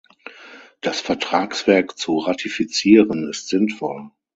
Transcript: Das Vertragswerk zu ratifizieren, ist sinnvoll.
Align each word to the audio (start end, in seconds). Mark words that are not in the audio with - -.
Das 0.81 0.99
Vertragswerk 0.99 1.95
zu 1.95 2.17
ratifizieren, 2.17 3.29
ist 3.29 3.49
sinnvoll. 3.49 4.09